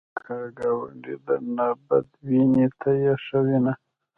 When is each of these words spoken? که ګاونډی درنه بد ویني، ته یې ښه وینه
که 0.25 0.35
ګاونډی 0.57 1.15
درنه 1.25 1.67
بد 1.87 2.07
ویني، 2.25 2.67
ته 2.79 2.89
یې 3.01 3.13
ښه 3.25 3.37
وینه 3.45 3.73